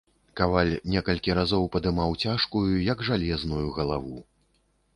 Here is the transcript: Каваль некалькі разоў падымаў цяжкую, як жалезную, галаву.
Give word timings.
Каваль 0.39 0.71
некалькі 0.93 1.35
разоў 1.41 1.67
падымаў 1.75 2.17
цяжкую, 2.25 2.73
як 2.89 3.05
жалезную, 3.13 3.63
галаву. 3.79 4.17